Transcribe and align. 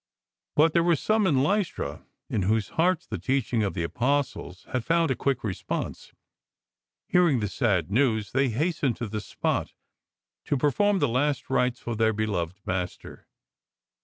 But 0.55 0.73
there 0.73 0.81
were 0.83 0.95
some 0.95 1.27
in 1.27 1.43
Lystra 1.43 2.03
in 2.27 2.41
whose 2.41 2.69
hearts 2.69 3.05
the 3.05 3.19
teaching 3.19 3.61
of 3.61 3.75
the 3.75 3.83
Apostles 3.83 4.65
had 4.73 4.83
found 4.83 5.11
a 5.11 5.15
quick 5.15 5.43
response. 5.43 6.11
Hearing 7.05 7.39
the 7.39 7.47
sad 7.47 7.91
news, 7.91 8.31
they 8.31 8.49
hastened 8.49 8.97
to 8.97 9.07
the 9.07 9.21
spot 9.21 9.73
to 10.45 10.57
perform 10.57 10.97
the 10.97 11.07
last 11.07 11.51
rites 11.51 11.81
for 11.81 11.95
their 11.95 12.13
beloved 12.13 12.57
master. 12.65 13.27